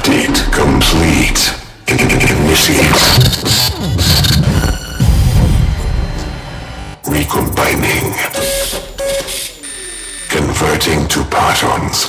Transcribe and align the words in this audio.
Update 0.00 0.40
complete. 0.50 1.52
Recombining. 7.06 8.14
Converting 10.30 11.06
to 11.08 11.22
patterns. 11.24 12.08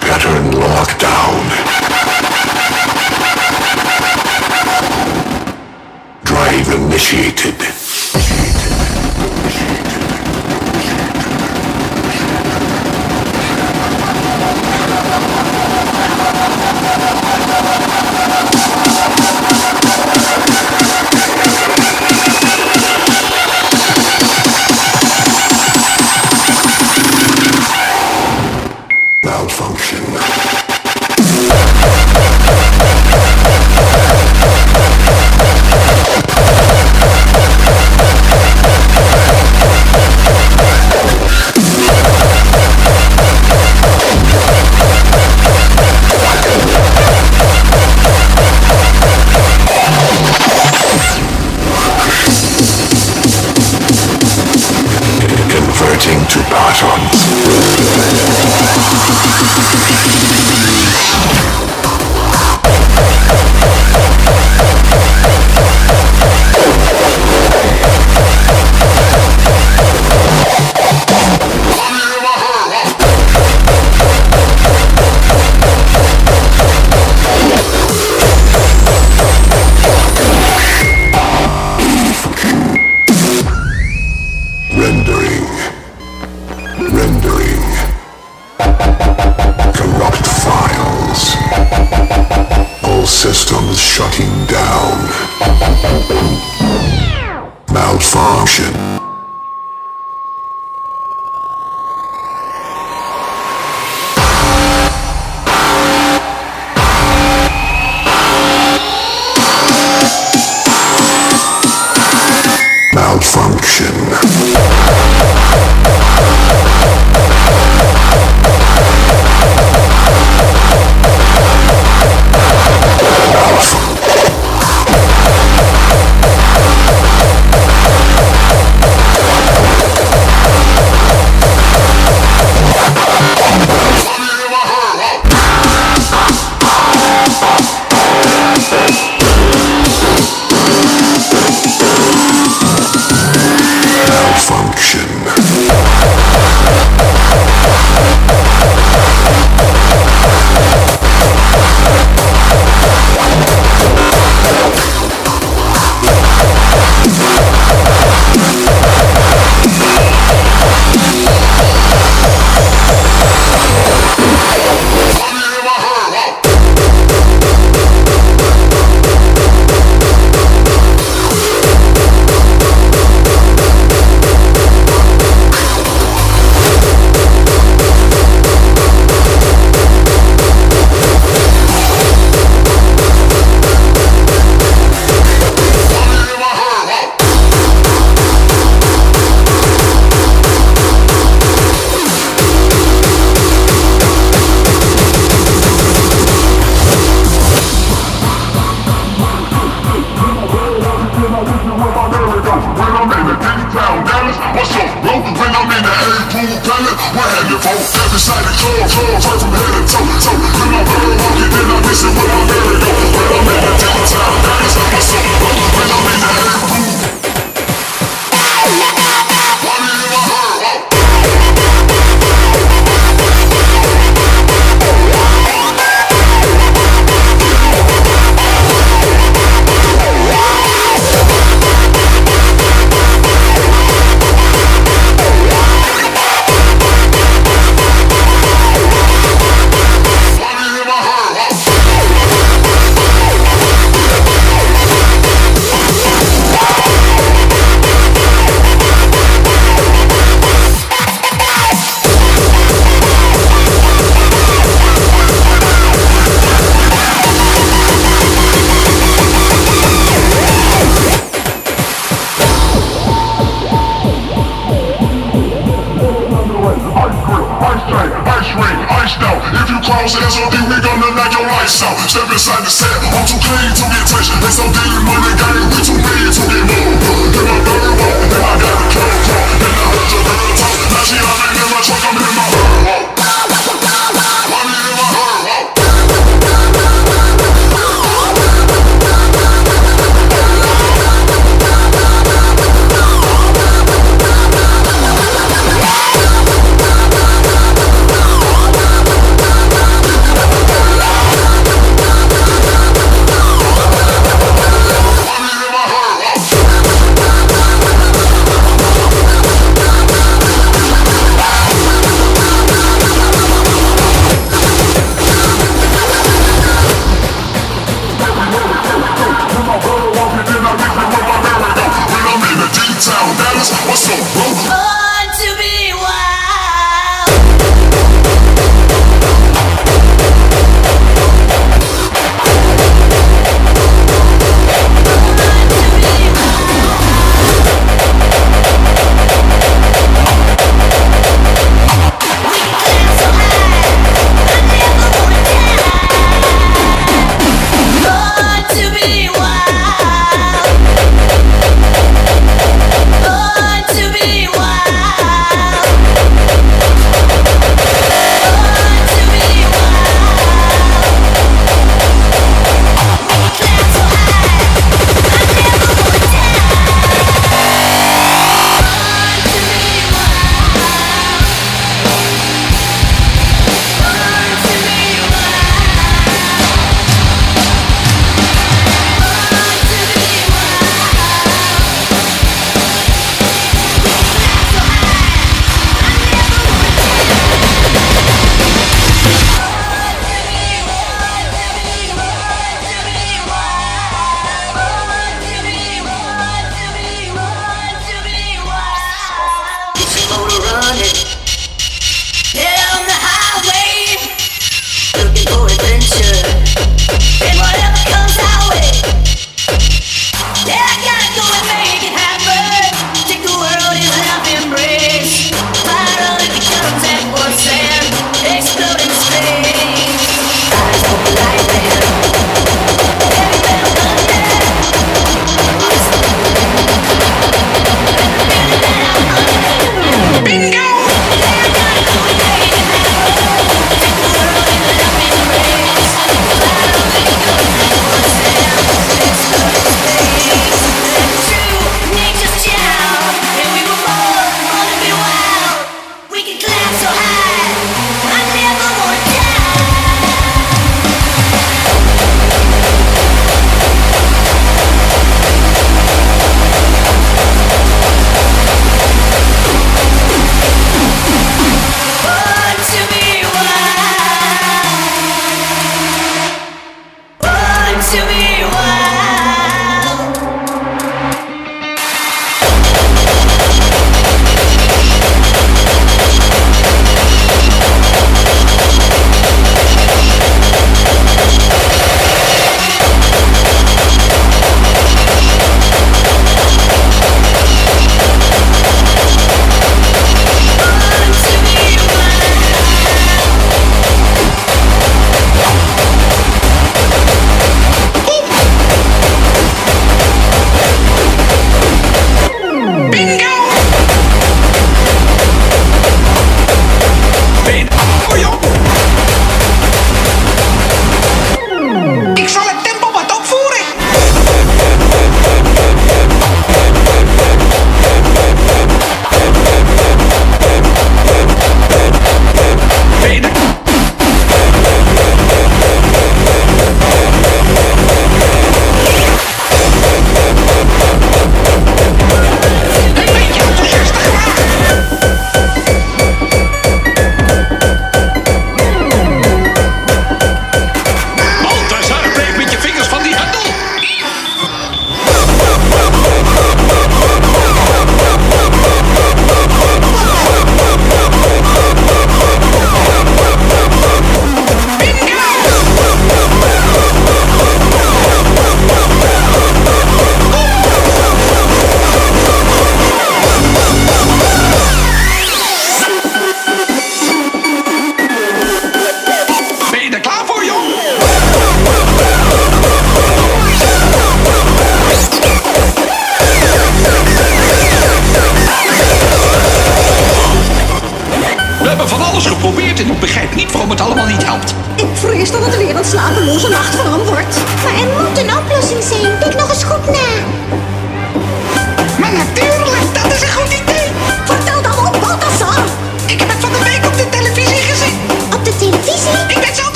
Pattern 0.00 0.50
lockdown. 0.52 1.44
Drive 6.24 6.72
initiated. 6.72 7.77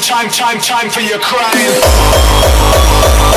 time, 0.00 0.30
time, 0.30 0.58
time 0.58 0.88
for 0.88 1.00
your 1.00 1.18
crying. 1.18 3.29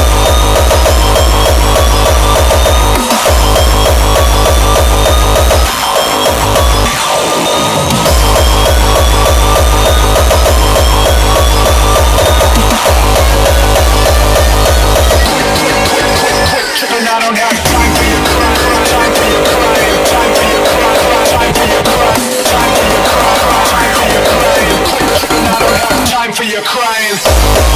for 26.43 26.49
your 26.49 26.61
crying. 26.63 27.72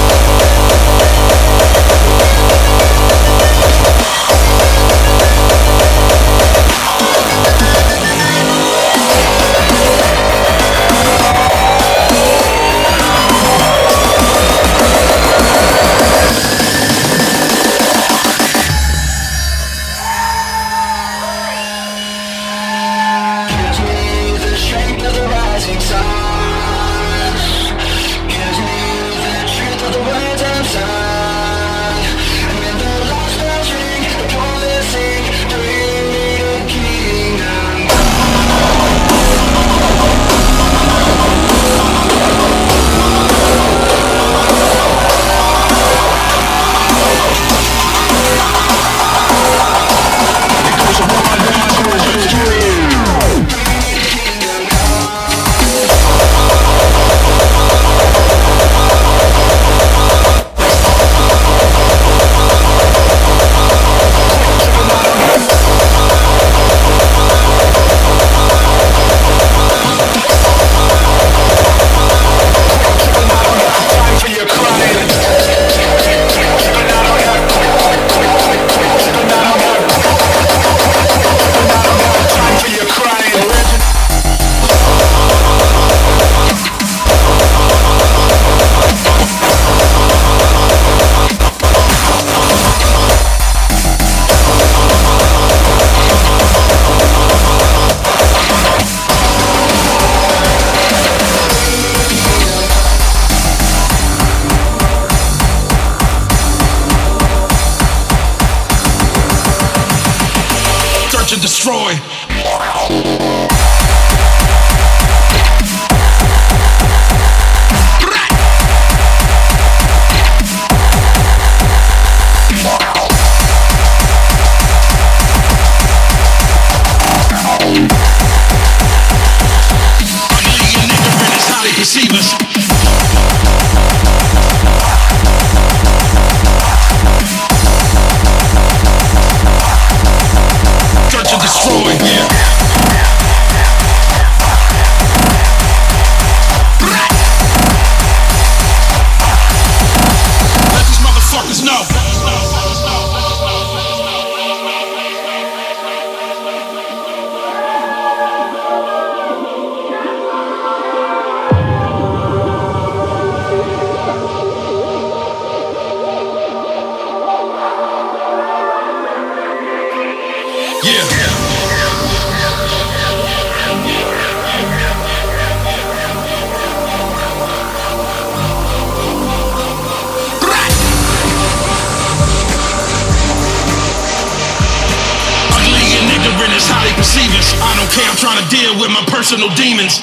receivers. 131.80 132.57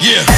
yeah. 0.01 0.34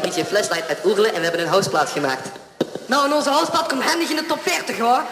met 0.00 0.14
DJ 0.14 0.24
Flashlight 0.24 0.68
uit 0.68 0.78
en 0.82 0.94
we 0.94 1.22
hebben 1.22 1.40
een 1.40 1.48
houseplaat 1.48 1.90
gemaakt. 1.90 2.28
Nou, 2.86 3.04
en 3.04 3.12
onze 3.12 3.30
houseplaat 3.30 3.66
komt 3.66 3.84
handig 3.84 4.10
in 4.10 4.16
de 4.16 4.26
top 4.26 4.38
40 4.42 4.78
hoor. 4.78 5.02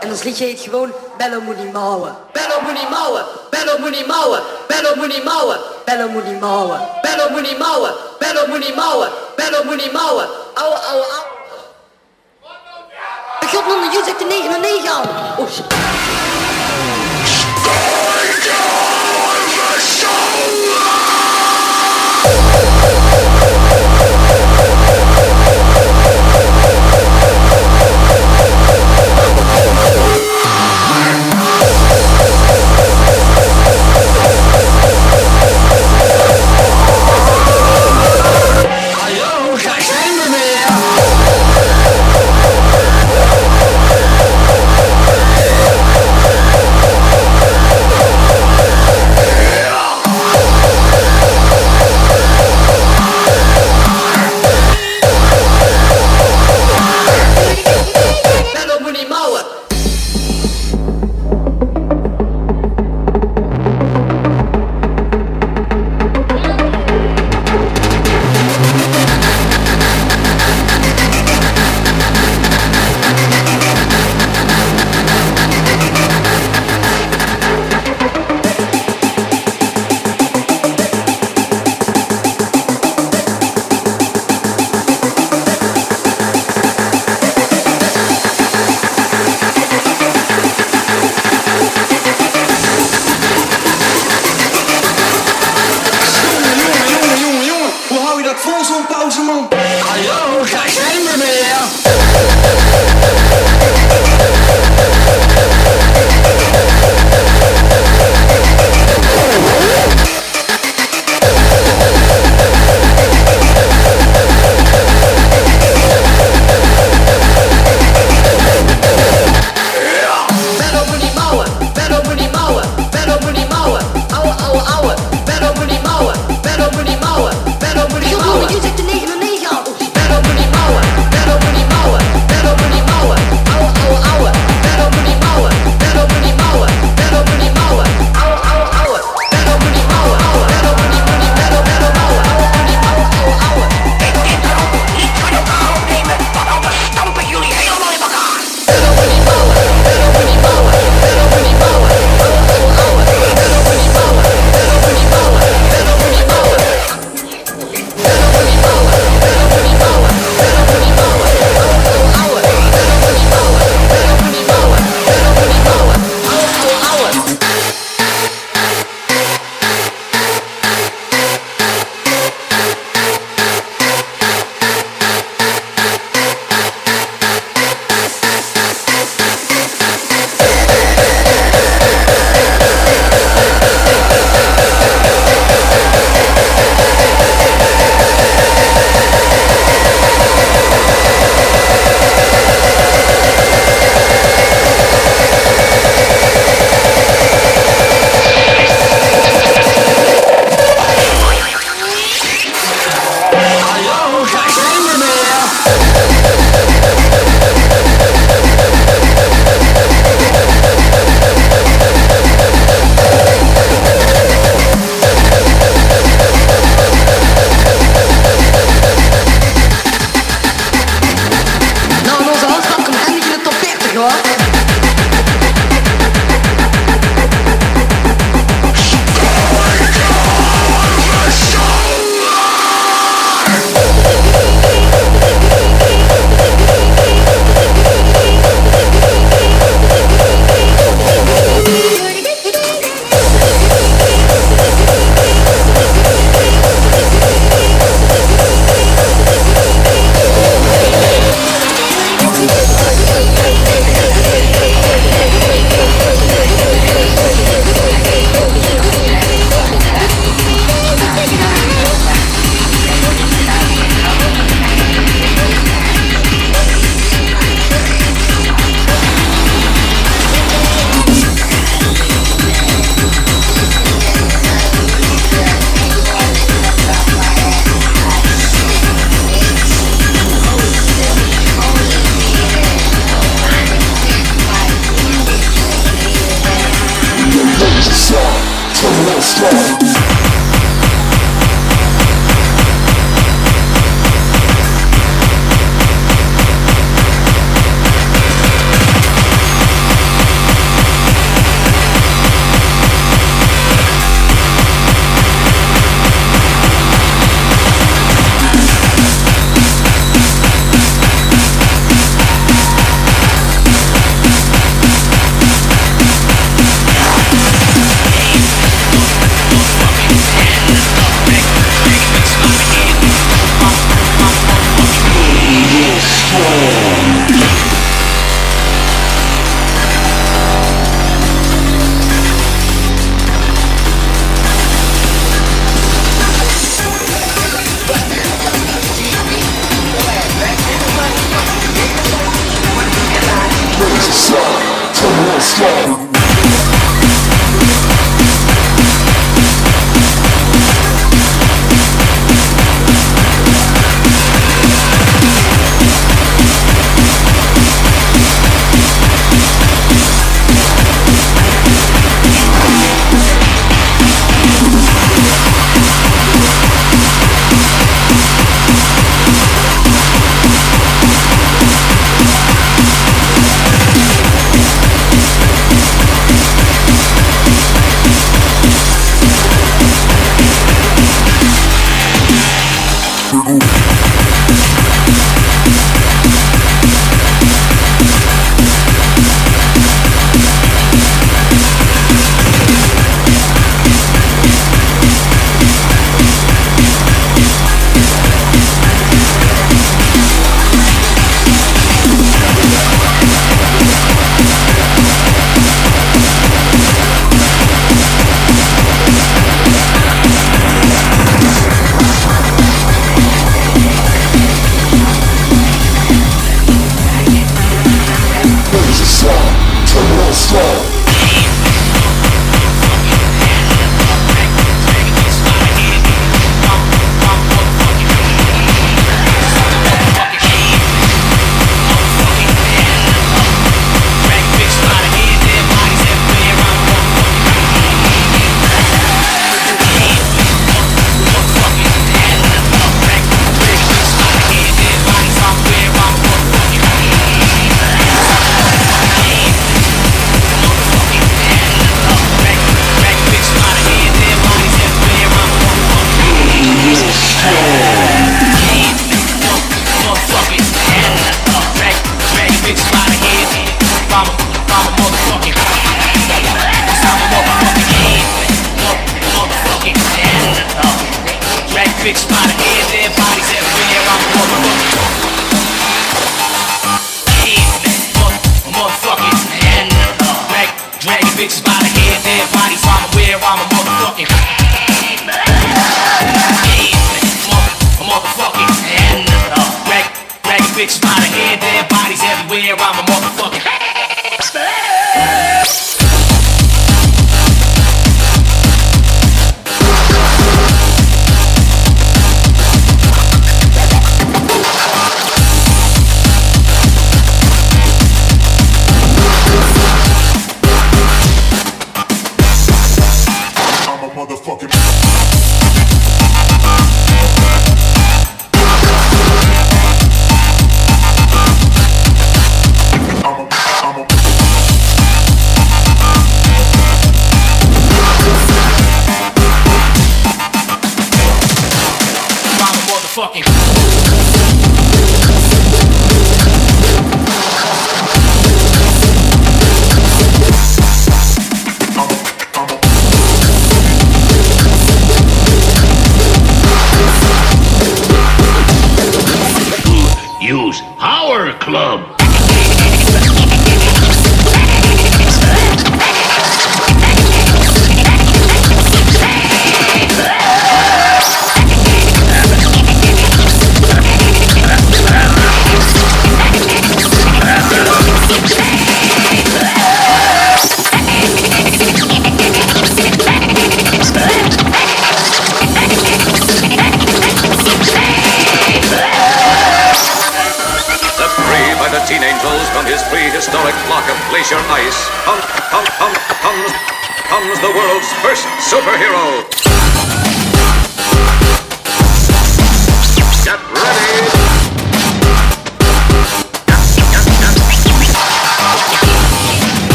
En 0.00 0.10
ons 0.10 0.22
liedje 0.22 0.44
heet 0.44 0.60
gewoon 0.60 0.92
Bello 1.16 1.40
moet 1.40 1.56
niet 1.56 1.72
mouwen. 1.72 2.16
Bello 2.32 2.60
moet 2.62 2.72
niet 2.72 2.90
mouwen, 2.90 3.24
Bello 3.50 3.78
moet 3.78 3.90
niet 3.90 4.06
mouwen, 4.06 4.42
Bello 4.66 4.94
moet 4.94 5.08
niet 5.14 5.24
mouwen, 5.24 5.60
Bello 5.84 6.08
moet 6.08 6.24
niet 6.24 6.40
mouwen, 6.40 6.80
Bello 7.02 7.28
moet 7.30 7.42
niet 7.42 7.58
mouwen, 7.58 7.92
Bello 8.18 8.46
moet 8.46 8.58
niet 8.58 8.76
mouwen, 8.76 9.10
Bello 9.36 9.64
moet 9.64 9.76
niet 9.76 9.92
mouwen. 9.92 10.26
Auwe, 10.54 10.76
auwe, 10.76 11.04
auwe. 11.04 11.26
Ik 13.40 13.48
god, 13.48 13.66
man, 13.66 13.90
de 13.90 14.02
zegt 14.04 14.18
de 14.18 14.24
9 14.24 14.54
en 14.54 14.60
9 14.60 14.90
aan. 14.90 15.04
Oh, 15.38 15.48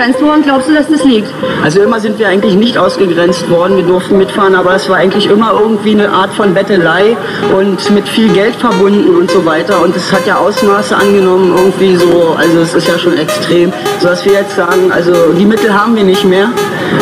ausgegrenzt. 0.00 0.22
Woran 0.22 0.42
glaubst 0.42 0.68
du, 0.68 0.74
dass 0.74 0.88
das 0.88 1.04
liegt? 1.04 1.28
Also 1.62 1.80
immer 1.80 2.00
sind 2.00 2.18
wir 2.18 2.28
eigentlich 2.28 2.54
nicht 2.54 2.78
ausgegrenzt 2.78 3.48
worden, 3.50 3.76
wir 3.76 3.84
durften 3.84 4.16
mitfahren, 4.16 4.54
aber 4.54 4.74
es 4.74 4.88
war 4.88 4.96
eigentlich 4.96 5.26
immer 5.28 5.52
irgendwie 5.60 5.92
eine 5.92 6.10
Art 6.10 6.32
von 6.32 6.54
Bettelei 6.54 7.16
und 7.56 7.90
mit 7.90 8.08
viel 8.08 8.32
Geld 8.32 8.56
verbunden 8.56 9.16
und 9.16 9.30
so 9.30 9.44
weiter. 9.44 9.82
Und 9.82 9.94
es 9.94 10.12
hat 10.12 10.26
ja 10.26 10.36
Ausmaße 10.36 10.96
angenommen, 10.96 11.54
irgendwie 11.56 11.96
so, 11.96 12.34
also 12.36 12.60
es 12.60 12.74
ist 12.74 12.88
ja 12.88 12.98
schon 12.98 13.16
extrem, 13.16 13.72
sodass 13.98 14.24
wir 14.24 14.32
jetzt 14.32 14.56
sagen, 14.56 14.90
also 14.90 15.12
die 15.38 15.44
Mittel 15.44 15.72
haben 15.72 15.96
wir 15.96 16.04
nicht 16.04 16.24
mehr, 16.24 16.50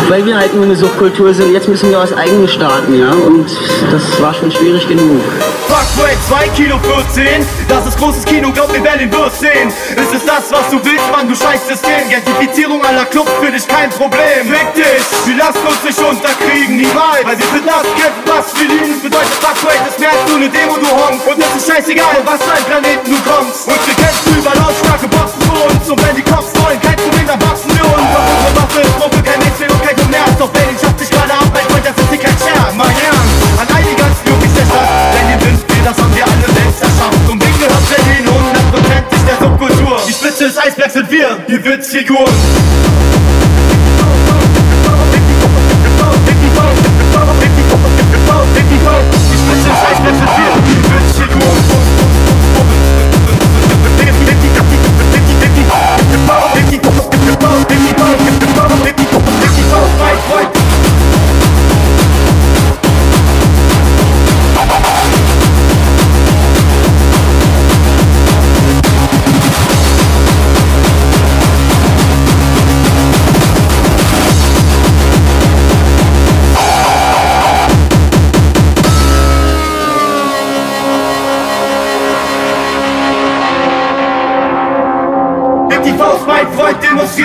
weil 0.08 0.24
wir 0.24 0.36
halt 0.36 0.54
nur 0.54 0.64
eine 0.64 0.76
Subkultur 0.76 1.34
sind. 1.34 1.52
Jetzt 1.52 1.68
müssen 1.68 1.90
wir 1.90 1.98
was 1.98 2.12
eigenes 2.12 2.52
starten, 2.52 2.98
ja, 2.98 3.10
und 3.10 3.46
das 3.90 4.20
war 4.20 4.32
schon 4.34 4.50
schwierig 4.50 4.88
genug. 4.88 5.20
Fuckway 5.68 6.16
2 6.28 6.48
Kilo 6.56 6.78
14, 7.14 7.46
das 7.68 7.86
ist 7.86 7.98
großes 7.98 8.24
Kino, 8.24 8.50
glaub 8.52 8.72
mir, 8.72 8.80
Berlin 8.80 9.12
wirst 9.12 9.40
sehen. 9.40 9.68
Ist 9.68 10.14
es 10.14 10.24
das, 10.24 10.50
was 10.50 10.70
du 10.70 10.80
willst, 10.82 11.10
Mann, 11.12 11.28
du 11.28 11.34
scheiß 11.34 11.68
System. 11.68 12.08
Gentrifizierung 12.08 12.82
aller 12.84 13.04
Clubs 13.04 13.30
für 13.40 13.52
dich 13.52 13.68
kein 13.68 13.90
Problem. 13.90 14.48
Fick 14.48 14.74
dich, 14.74 15.04
wir 15.26 15.36
lassen 15.36 15.60
uns 15.66 15.82
nicht 15.84 15.98
unterkriegen, 15.98 16.76
niemals. 16.76 17.24
Weil 17.24 17.38
wir 17.38 17.46
für 17.46 17.64
das 17.68 17.84
kämpfen, 18.00 18.24
was 18.24 18.46
wir 18.56 18.68
lieben. 18.68 19.02
Bedeutet 19.02 19.36
Fuckway, 19.44 19.76
ist 19.88 20.00
mehr 20.00 20.10
als 20.10 20.24
nur 20.28 20.36
eine 20.40 20.48
Demo, 20.48 20.76
du 20.80 20.88
Honk. 20.88 21.20
Und 21.26 21.38
es 21.38 21.52
ist 21.56 21.68
scheißegal, 21.68 22.16
was 22.24 22.40
für 22.42 22.54
ein 22.56 22.64
Planeten 22.64 23.10
du 23.12 23.18
kommst. 23.28 23.68
Und 23.68 23.76
wir 23.76 23.96
kämpfen 24.00 24.32
über 24.40 24.52
lautstarke 24.56 25.08
Boxen 25.08 25.40
für 25.44 25.58
uns. 25.68 25.84
Und 25.84 26.00
wenn 26.00 26.16
die 26.16 26.24
Cops 26.24 26.52
wollen, 26.64 26.80
kein 26.80 26.96
Problem, 26.96 27.26
dann 27.26 27.40
wachsen 27.44 27.70
wir 27.76 27.84
uns. 27.84 28.08
Doch 28.08 28.24
unsere 28.24 28.56
Waffe 28.56 28.80
ist 28.80 28.96
Mucke, 28.98 29.20
kein 29.20 29.38
Mainstream 29.44 29.70
und 29.70 29.82
kein 29.84 29.97
Zeit 29.98 30.04
und 30.04 30.10
mehr 30.10 30.24
als 30.24 30.40
auf 30.40 30.50
wissenschaftliche 30.52 31.18
Arbeit, 31.18 31.66
weil 31.72 31.80
das 31.80 32.02
ist 32.02 32.12
die 32.12 32.18
Katja, 32.18 32.72
mein 32.76 32.88
Ernst. 32.88 33.60
An 33.60 33.66
all 33.74 33.82
die 33.82 33.96
ganzen 33.96 34.26
Jugend 34.26 34.56
der 34.56 34.66
Stadt, 34.66 34.88
denn 35.14 35.28
ihr 35.30 35.40
wünscht 35.46 35.66
mir, 35.68 35.84
das 35.84 35.98
haben 35.98 36.14
wir 36.14 36.24
alle 36.24 36.48
selbst 36.54 36.82
erschafft. 36.82 37.28
Und 37.28 37.38
wie 37.44 37.52
gehört 37.58 37.84
Berlin 37.88 38.24
hundertprozentig 38.28 39.20
der 39.26 39.36
Subkultur? 39.38 40.00
Die 40.06 40.12
Spitze 40.12 40.44
des 40.44 40.58
Eisbergs 40.58 40.94
sind 40.94 41.10
wir, 41.10 41.38
die 41.48 41.64
Witzfiguren. 41.64 42.34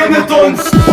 Demonstrier 0.03 0.09
mit 0.09 0.31
uns! 0.31 0.92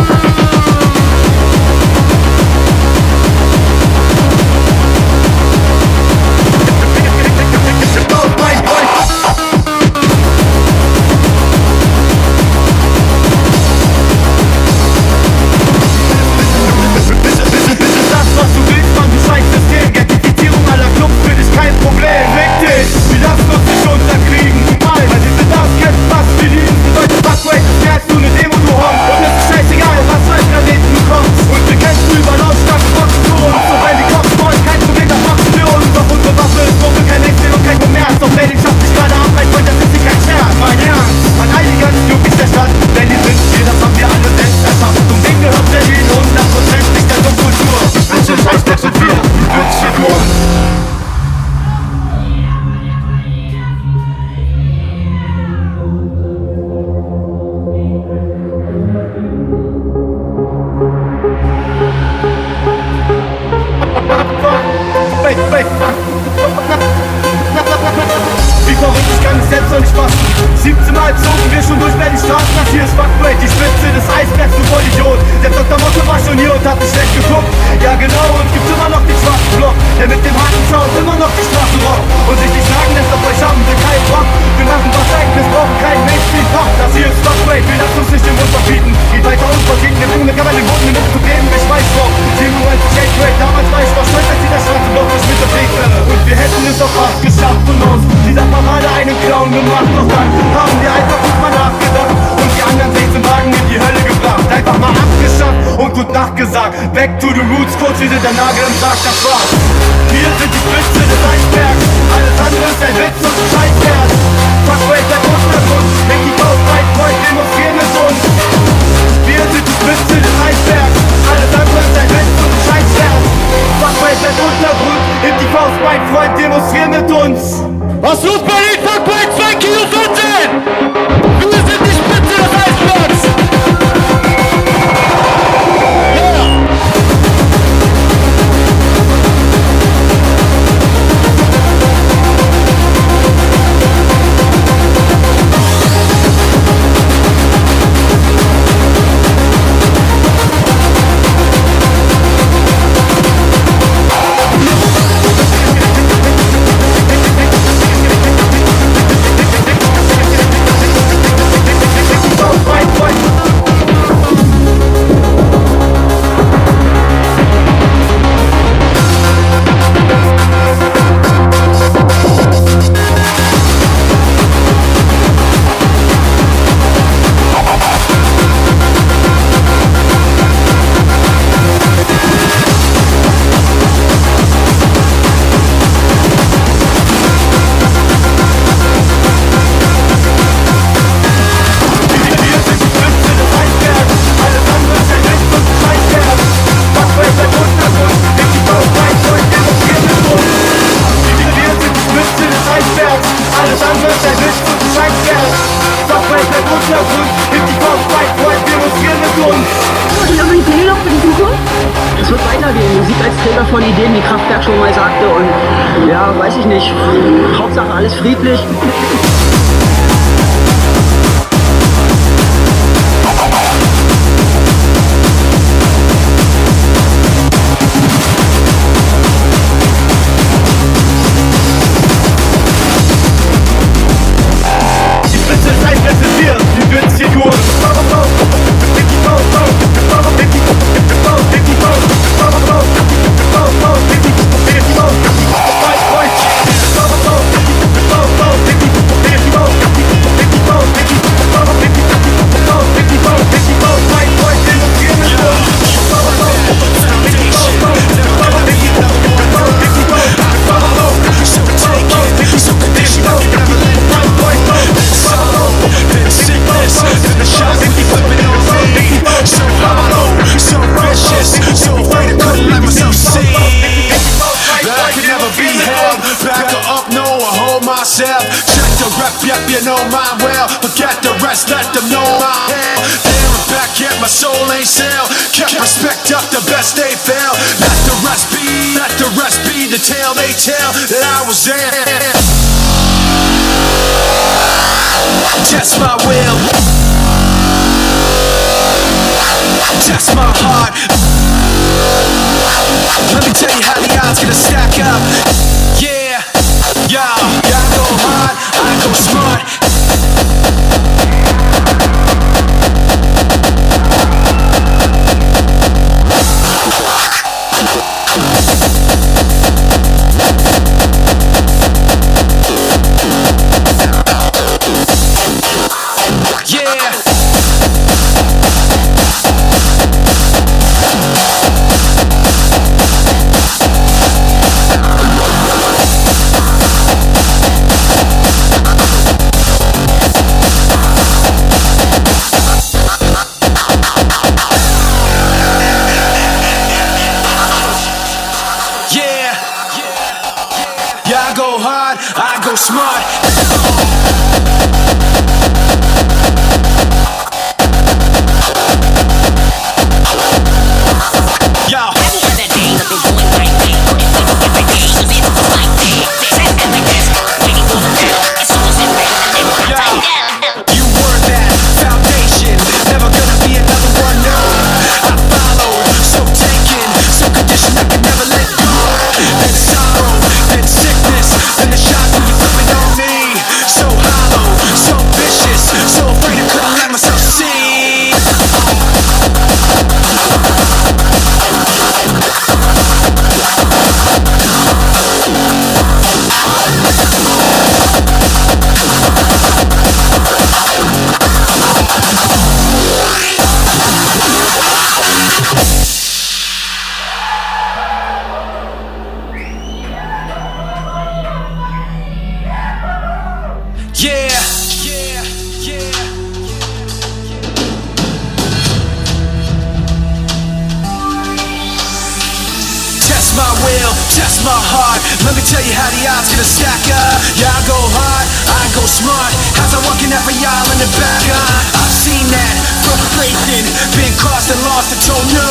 Test 423.51 423.67
my 423.67 423.83
will, 423.83 424.13
test 424.31 424.57
my 424.63 424.79
heart. 424.95 425.19
Let 425.43 425.51
me 425.51 425.63
tell 425.67 425.83
you 425.83 425.91
how 425.91 426.07
the 426.07 426.23
odds 426.23 426.47
gonna 426.55 426.63
stack 426.63 427.03
up. 427.11 427.35
Yeah, 427.59 427.67
I 427.67 427.83
go 427.83 427.99
hard, 427.99 428.47
I 428.47 428.87
go 428.95 429.03
smart. 429.03 429.51
As 429.75 429.91
I'm 429.91 430.07
working 430.07 430.31
every 430.31 430.55
aisle 430.55 430.87
in 430.95 431.03
the 431.03 431.11
back. 431.19 431.43
Uh, 431.51 431.99
I've 431.99 432.15
seen 432.15 432.47
that 432.47 432.75
frustration, 433.03 433.91
been 434.15 434.31
crossed 434.39 434.71
and 434.71 434.79
lost 434.87 435.11
and 435.11 435.19
told 435.27 435.43
no. 435.51 435.67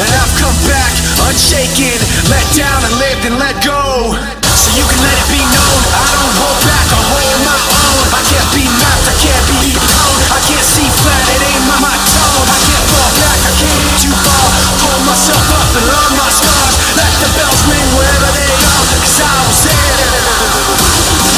And 0.00 0.08
I've 0.08 0.32
come 0.40 0.56
back 0.72 0.88
unshaken, 1.28 2.00
let 2.32 2.48
down 2.56 2.80
and 2.88 2.96
lived 2.96 3.28
and 3.28 3.36
let 3.36 3.60
go. 3.60 4.16
So 4.48 4.72
you 4.72 4.88
can 4.88 5.00
let 5.04 5.12
it 5.20 5.28
be 5.28 5.44
known, 5.52 5.80
I 6.00 6.08
don't 6.16 6.32
hold 6.32 6.60
back, 6.64 6.86
I 6.96 7.00
hold 7.12 7.40
my 7.44 7.60
own. 7.60 8.08
I 8.08 8.20
can't 8.24 8.48
be 8.56 8.64
mapped, 8.64 9.04
I 9.04 9.16
can't 9.20 9.44
be 9.60 9.76
owned. 9.76 10.24
I 10.32 10.40
can't 10.48 10.64
see 10.64 10.88
flat, 11.04 11.24
it 11.28 11.44
ain't 11.44 11.64
my, 11.68 11.76
my 11.76 11.92
tone. 11.92 12.48
I 12.48 12.56
can't 12.56 12.84
fall 12.88 13.12
back, 13.20 13.36
I 13.36 13.52
can't 13.52 13.76
get 13.84 13.96
too 14.00 14.16
far. 14.16 14.67
Myself 15.08 15.40
up 15.56 15.72
and 15.72 15.86
learn 15.88 16.12
my 16.20 16.28
scars. 16.28 16.76
Let 16.92 17.08
the 17.16 17.28
bells 17.32 17.62
ring 17.64 17.88
wherever 17.96 18.28
they 18.36 18.52
are, 18.52 18.84
cause 19.00 19.20
I 19.24 19.40
was 19.48 19.64
there. 19.64 21.37